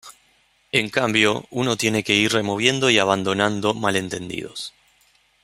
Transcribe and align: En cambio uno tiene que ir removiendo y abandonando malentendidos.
En 0.71 0.89
cambio 0.89 1.45
uno 1.51 1.75
tiene 1.77 2.03
que 2.03 2.15
ir 2.15 2.33
removiendo 2.33 2.89
y 2.89 2.97
abandonando 2.97 3.75
malentendidos. 3.75 4.73